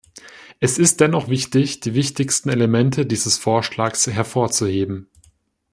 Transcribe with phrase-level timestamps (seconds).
[0.59, 5.07] Es ist dennoch wichtig, die wichtigsten Elemente dieses Vorschlags hervorzuheben.